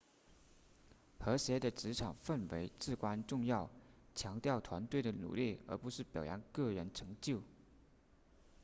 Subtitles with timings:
[1.19, 3.69] 和谐的职场氛围至关重要
[4.15, 7.39] 强调团队的努力而不是表扬个人成就